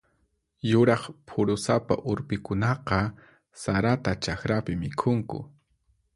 [0.69, 2.99] Yuraq phurusapa urpikunaqa
[3.65, 5.45] sarata chakrapi mikhunku.